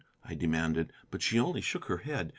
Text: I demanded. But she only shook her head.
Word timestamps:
I 0.25 0.33
demanded. 0.33 0.93
But 1.11 1.21
she 1.21 1.37
only 1.39 1.61
shook 1.61 1.85
her 1.85 1.97
head. 1.97 2.29